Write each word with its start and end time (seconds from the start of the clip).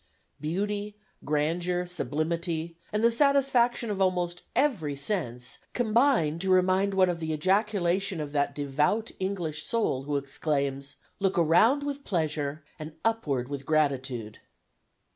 Beauty, 0.39 0.95
grandeur, 1.23 1.85
sublimity, 1.85 2.75
and 2.91 3.03
the 3.03 3.11
satisfaction 3.11 3.91
of 3.91 4.01
almost 4.01 4.41
every 4.55 4.95
sense 4.95 5.59
combine 5.73 6.39
to 6.39 6.49
remind 6.49 6.95
one 6.95 7.07
of 7.07 7.19
the 7.19 7.31
ejaculation 7.31 8.19
of 8.19 8.31
that 8.31 8.55
devout 8.55 9.11
English 9.19 9.63
soul 9.63 10.05
who 10.05 10.17
exclaims: 10.17 10.95
"Look 11.19 11.37
around 11.37 11.83
with 11.83 12.03
pleasure, 12.03 12.63
and 12.79 12.93
upward 13.05 13.47
with 13.47 13.63
gratitude." 13.63 14.39